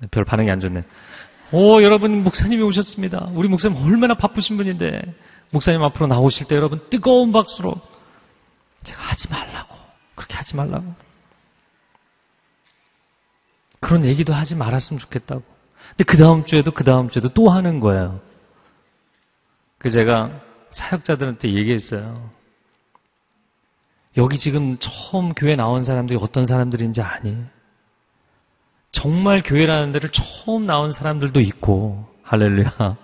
[0.00, 0.84] 네, 별 반응이 안 좋네.
[1.52, 3.30] 오, 여러분, 목사님이 오셨습니다.
[3.34, 5.02] 우리 목사님 얼마나 바쁘신 분인데,
[5.52, 7.80] 목사님 앞으로 나오실 때 여러분 뜨거운 박수로
[8.82, 9.76] 제가 하지 말라고.
[10.14, 10.94] 그렇게 하지 말라고.
[13.78, 15.42] 그런 얘기도 하지 말았으면 좋겠다고.
[15.90, 18.20] 근데 그 다음 주에도 그 다음 주에도 또 하는 거예요.
[19.78, 22.30] 그 제가 사역자들한테 얘기했어요.
[24.16, 27.36] 여기 지금 처음 교회 나온 사람들이 어떤 사람들인지 아니?
[28.90, 32.96] 정말 교회라는 데를 처음 나온 사람들도 있고, 할렐루야.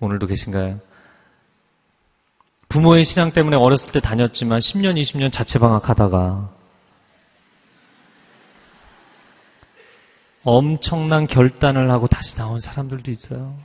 [0.00, 0.80] 오늘도 계신가요?
[2.68, 6.50] 부모의 신앙 때문에 어렸을 때 다녔지만 10년, 20년 자체 방학 하다가
[10.44, 13.56] 엄청난 결단을 하고 다시 나온 사람들도 있어요.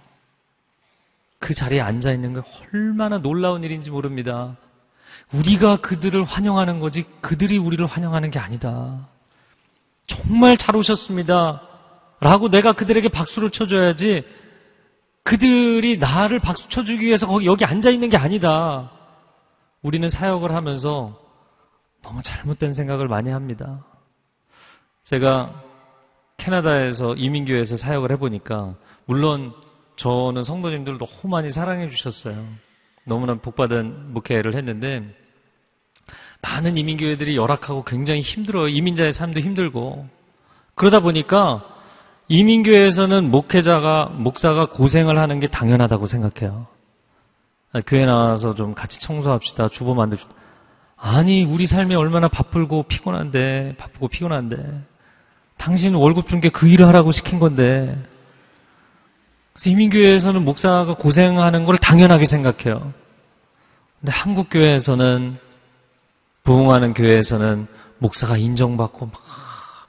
[1.39, 2.41] 그 자리에 앉아 있는 게
[2.73, 4.55] 얼마나 놀라운 일인지 모릅니다.
[5.33, 9.07] 우리가 그들을 환영하는 거지 그들이 우리를 환영하는 게 아니다.
[10.07, 11.61] 정말 잘 오셨습니다.
[12.21, 14.23] 라고 내가 그들에게 박수를 쳐줘야지
[15.23, 18.91] 그들이 나를 박수 쳐주기 위해서 거기 여기 앉아 있는 게 아니다.
[19.83, 21.19] 우리는 사역을 하면서
[22.01, 23.85] 너무 잘못된 생각을 많이 합니다.
[25.03, 25.61] 제가
[26.37, 29.53] 캐나다에서 이민교회에서 사역을 해보니까 물론
[29.95, 32.43] 저는 성도님들 너무 많이 사랑해 주셨어요.
[33.05, 35.03] 너무나 복받은 목회를 했는데
[36.41, 38.69] 많은 이민교회들이 열악하고 굉장히 힘들어요.
[38.69, 40.07] 이민자의 삶도 힘들고
[40.75, 41.63] 그러다 보니까
[42.29, 46.67] 이민교회에서는 목회자가 목사가 고생을 하는 게 당연하다고 생각해요.
[47.81, 49.69] 교회 나와서 좀 같이 청소합시다.
[49.69, 50.31] 주보 만듭시다.
[50.97, 54.81] 아니 우리 삶이 얼마나 바쁘고 피곤한데 바쁘고 피곤한데
[55.57, 57.97] 당신 월급 준 게 그 일을 하라고 시킨 건데
[59.53, 62.93] 그래서 이민교회에서는 목사가 고생하는 걸 당연하게 생각해요.
[63.99, 65.37] 근데 한국 교회에서는
[66.43, 67.67] 부흥하는 교회에서는
[67.99, 69.21] 목사가 인정받고 막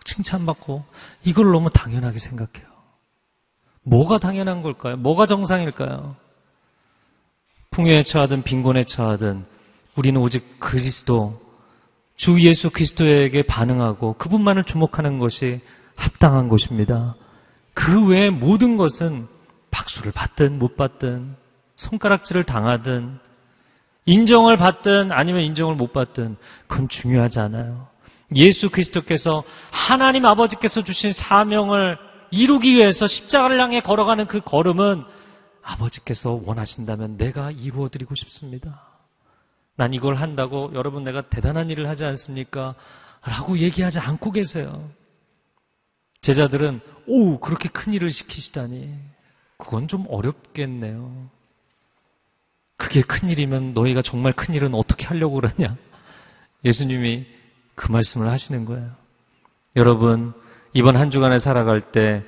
[0.05, 0.85] 칭찬받고
[1.25, 2.67] 이걸 너무 당연하게 생각해요.
[3.83, 4.97] 뭐가 당연한 걸까요?
[4.97, 6.15] 뭐가 정상일까요?
[7.75, 9.45] 풍요에 처하든 빈곤에 처하든
[9.97, 11.41] 우리는 오직 그리스도
[12.15, 15.61] 주 예수 그리스도에게 반응하고 그분만을 주목하는 것이
[15.97, 17.17] 합당한 것입니다.
[17.73, 19.27] 그 외의 모든 것은
[19.73, 21.35] 박수를 받든 못 받든
[21.75, 23.19] 손가락질을 당하든
[24.07, 26.37] 인정을 받든 아니면 인정을 못 받든
[26.69, 27.89] 그건 중요하지 않아요.
[28.37, 31.99] 예수 그리스도께서 하나님 아버지께서 주신 사명을
[32.31, 35.03] 이루기 위해서 십자가를 향해 걸어가는 그 걸음은
[35.65, 38.83] 아버지께서 원하신다면 내가 이루어 드리고 싶습니다.
[39.77, 42.75] 난 이걸 한다고 여러분 내가 대단한 일을 하지 않습니까?
[43.23, 44.89] 라고 얘기하지 않고 계세요.
[46.21, 48.95] 제자들은 오 그렇게 큰 일을 시키시다니
[49.57, 51.29] 그건 좀 어렵겠네요.
[52.77, 55.77] 그게 큰 일이면 너희가 정말 큰 일은 어떻게 하려고 그러냐?
[56.65, 57.27] 예수님이
[57.75, 58.91] 그 말씀을 하시는 거예요.
[59.77, 60.33] 여러분
[60.73, 62.25] 이번 한 주간에 살아갈 때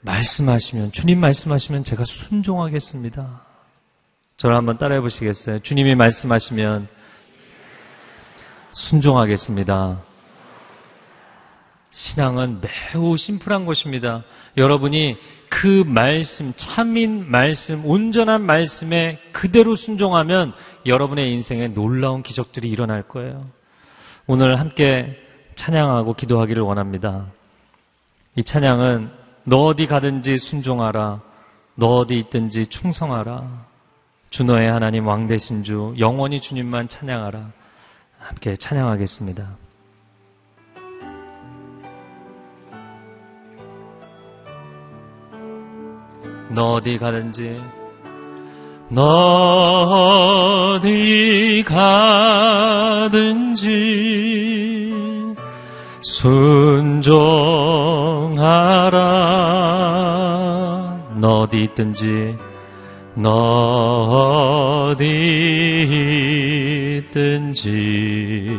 [0.00, 3.42] 말씀하시면 주님 말씀하시면 제가 순종하겠습니다.
[4.36, 5.58] 저를 한번 따라해 보시겠어요?
[5.60, 6.88] 주님이 말씀하시면
[8.72, 10.00] 순종하겠습니다.
[11.90, 14.22] 신앙은 매우 심플한 것입니다.
[14.56, 20.52] 여러분이 그 말씀, 참인 말씀, 온전한 말씀에 그대로 순종하면
[20.86, 23.48] 여러분의 인생에 놀라운 기적들이 일어날 거예요.
[24.26, 25.16] 오늘 함께
[25.54, 27.26] 찬양하고 기도하기를 원합니다.
[28.36, 29.17] 이 찬양은
[29.48, 31.22] 너 어디 가든지 순종하라.
[31.74, 33.66] 너 어디 있든지 충성하라.
[34.28, 37.50] 주 너의 하나님 왕 대신 주 영원히 주님만 찬양하라.
[38.18, 39.48] 함께 찬양하겠습니다.
[46.50, 47.58] 너 어디 가든지
[48.90, 53.08] 너 어디 가든지
[56.00, 57.38] 순종하라.
[61.20, 62.36] 너 어디 있든지
[63.14, 65.04] 너 어디
[67.10, 68.58] 있든지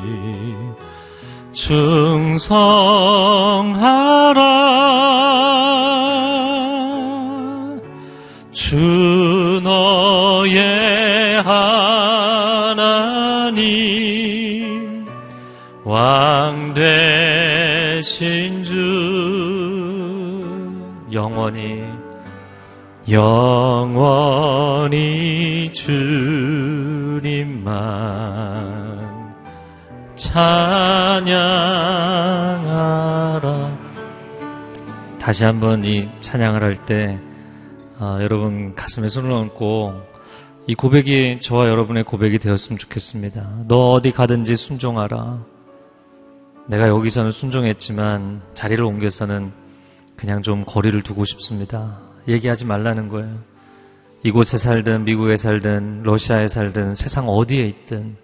[1.54, 2.40] 충성하라.
[8.52, 13.00] 주 너의 하나님
[15.86, 16.74] 왕
[18.00, 18.76] 되신 주
[21.12, 21.84] 영원히
[23.10, 24.00] 영원히
[25.74, 26.16] 주님만
[30.16, 30.40] 찬양하라.
[35.20, 37.20] 다시 한번 이 찬양을 할 때,
[38.00, 40.08] 아, 여러분 가슴에 손을 얹고
[40.68, 43.66] 이 고백이 저와 여러분의 고백이 되었으면 좋겠습니다.
[43.68, 45.59] 너 어디 가든지 순종하라.
[46.70, 49.52] 내가 여기서는 순종했지만 자리를 옮겨서는
[50.16, 52.00] 그냥 좀 거리를 두고 싶습니다.
[52.28, 53.40] 얘기하지 말라는 거예요.
[54.22, 58.18] 이곳에 살든 미국에 살든 러시아에 살든 세상 어디에 있든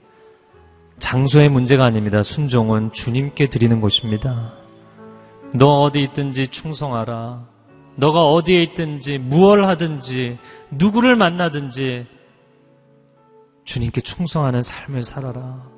[1.00, 2.22] 장소의 문제가 아닙니다.
[2.22, 4.54] 순종은 주님께 드리는 것입니다.
[5.56, 7.48] 너 어디 있든지 충성하라.
[7.96, 10.38] 너가 어디에 있든지 무얼 하든지
[10.70, 12.06] 누구를 만나든지
[13.64, 15.74] 주님께 충성하는 삶을 살아라.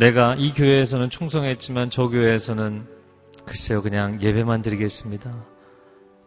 [0.00, 2.86] 내가 이 교회에서는 충성했지만 저 교회에서는
[3.44, 5.30] 글쎄요, 그냥 예배만 드리겠습니다.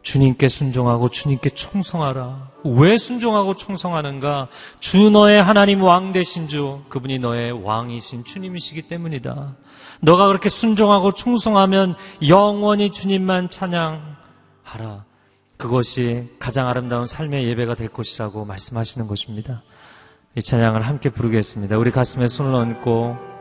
[0.04, 2.52] 주님께 순종하고 주님께 충성하라.
[2.66, 4.48] 왜 순종하고 충성하는가?
[4.80, 9.56] 주 너의 하나님 왕 되신 주, 그분이 너의 왕이신 주님이시기 때문이다.
[10.02, 11.96] 너가 그렇게 순종하고 충성하면
[12.28, 15.06] 영원히 주님만 찬양하라.
[15.58, 19.64] 그것이 가장 아름다운 삶의 예배가 될 것이라고 말씀하시는 것입니다.
[20.36, 21.80] 이 찬양을 함께 부르겠습니다.
[21.80, 23.33] 우리 가슴에 손을 얹고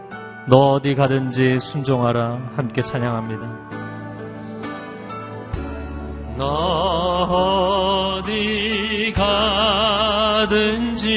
[0.46, 2.38] 너 어디 가든지 순종하라.
[2.56, 3.72] 함께 찬양합니다.
[6.36, 11.12] 너 어디 가든지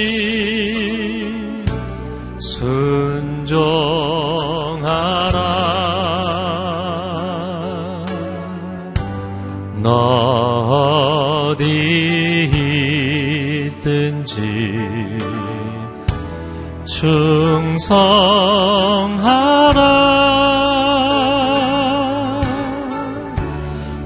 [2.39, 3.35] 순종하라
[9.81, 10.44] 너
[17.05, 18.01] 충성하라.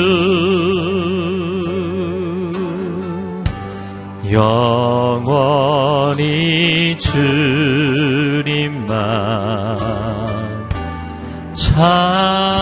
[4.31, 5.77] 영원히
[6.99, 8.97] 주님만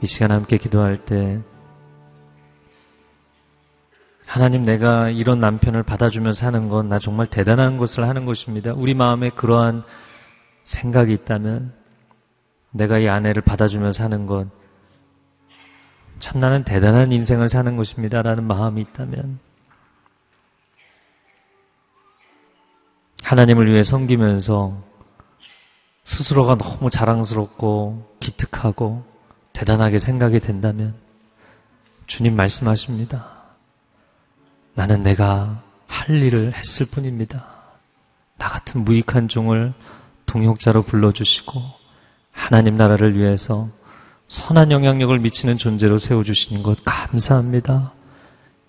[0.02, 1.40] 이 시간 함께 기도할 때
[4.28, 8.74] 하나님 내가 이런 남편을 받아주며 사는 건 나 정말 대단한 것을 하는 것입니다.
[8.74, 9.84] 우리 마음에 그러한
[10.66, 11.74] 생각이 있다면
[12.72, 14.52] 내가 이 아내를 받아주며 사는 건
[16.20, 18.22] 참 나는 대단한 인생을 사는 것입니다.
[18.22, 19.40] 라는 마음이 있다면
[23.24, 24.93] 하나님을 위해 섬기면서
[26.04, 29.04] 스스로가 너무 자랑스럽고 기특하고
[29.54, 30.94] 대단하게 생각이 된다면
[32.08, 33.28] 주님 말씀하십니다.
[34.74, 37.46] 나는 내가 할 일을 했을 뿐입니다.
[38.38, 39.74] 나 같은 무익한 종을
[40.26, 41.62] 동역자로 불러주시고
[42.32, 43.70] 하나님 나라를 위해서
[44.28, 47.94] 선한 영향력을 미치는 존재로 세워주시는 것 감사합니다.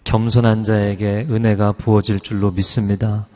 [0.04, 3.26] 겸손한 자에게 은혜가 부어질 줄로 믿습니다.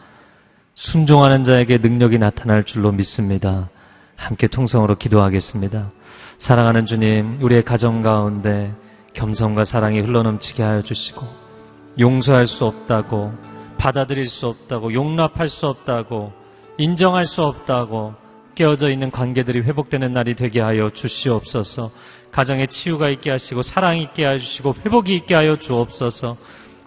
[0.74, 3.70] 순종하는 자에게 능력이 나타날 줄로 믿습니다.
[4.18, 5.90] 함께 통성으로 기도하겠습니다.
[6.36, 8.74] 사랑하는 주님, 우리의 가정 가운데
[9.14, 11.26] 겸손과 사랑이 흘러넘치게 하여 주시고
[11.98, 13.32] 용서할 수 없다고,
[13.78, 16.32] 받아들일 수 없다고, 용납할 수 없다고,
[16.78, 18.14] 인정할 수 없다고,
[18.54, 21.90] 깨어져 있는 관계들이 회복되는 날이 되게 하여 주시옵소서,
[22.30, 26.36] 가정에 치유가 있게 하시고, 사랑이 있게 하시고, 회복이 있게 하여 주옵소서,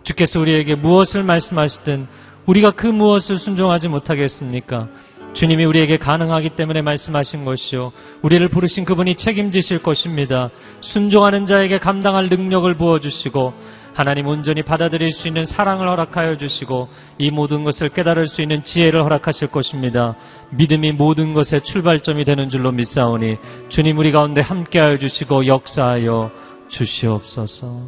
[0.04, 2.08] 주께서 우리에게 무엇을 말씀하시든,
[2.46, 4.88] 우리가 그 무엇을 순종하지 못하겠습니까?
[5.34, 7.92] 주님이 우리에게 가능하기 때문에 말씀하신 것이요.
[8.22, 10.50] 우리를 부르신 그분이 책임지실 것입니다.
[10.82, 13.54] 순종하는 자에게 감당할 능력을 부어주시고,
[13.94, 19.04] 하나님 온전히 받아들일 수 있는 사랑을 허락하여 주시고 이 모든 것을 깨달을 수 있는 지혜를
[19.04, 20.16] 허락하실 것입니다.
[20.52, 23.38] 믿음이 모든 것의 출발점이 되는 줄로 믿사오니
[23.70, 26.32] 주님 우리 가운데 함께하여 주시고 역사하여
[26.70, 27.82] 주시옵소서.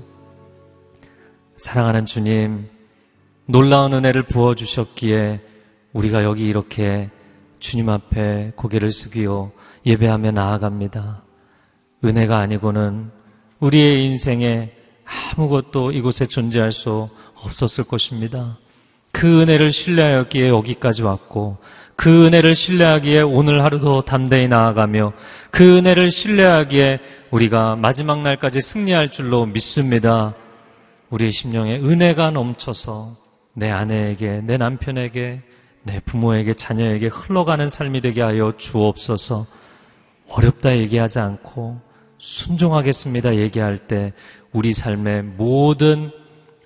[1.55, 2.67] 사랑하는 주님,
[3.45, 5.39] 놀라운 은혜를 부어 주셨기에
[5.93, 7.09] 우리가 여기 이렇게
[7.63, 9.51] 주님 앞에 고개를 숙이어
[9.85, 11.23] 예배하며 나아갑니다.
[12.03, 13.09] 은혜가 아니고는
[13.61, 14.73] 우리의 인생에
[15.05, 18.57] 아무것도 이곳에 존재할 수 없었을 것입니다.
[19.13, 21.57] 그 은혜를 신뢰하였기에 여기까지 왔고,
[21.95, 25.13] 그 은혜를 신뢰하기에 오늘 하루도 담대히 나아가며,
[25.49, 26.99] 그 은혜를 신뢰하기에
[27.31, 30.35] 우리가 마지막 날까지 승리할 줄로 믿습니다.
[31.11, 33.15] 우리의 심령에 은혜가 넘쳐서
[33.53, 35.43] 내 아내에게, 내 남편에게,
[35.83, 39.45] 내 부모에게, 자녀에게 흘러가는 삶이 되게 하여 주옵소서.
[40.29, 41.79] 어렵다 얘기하지 않고
[42.17, 44.13] 순종하겠습니다 얘기할 때
[44.51, 46.11] 우리 삶의 모든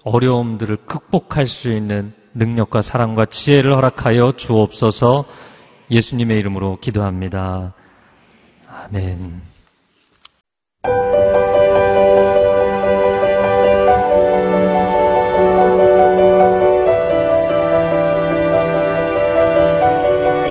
[0.03, 5.25] 어려움들을 극복할 수 있는 능력과 사랑과 지혜를 허락하여 주옵소서
[5.89, 7.73] 예수님의 이름으로 기도합니다.
[8.69, 9.56] 아멘.